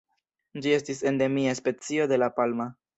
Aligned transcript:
Ĝi 0.63 0.73
estis 0.79 1.03
endemia 1.13 1.55
specio 1.63 2.13
de 2.15 2.23
La 2.25 2.35
Palma. 2.41 2.73